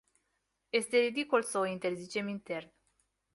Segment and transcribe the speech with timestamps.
[0.71, 2.71] Este ridicol să o interzicem intern.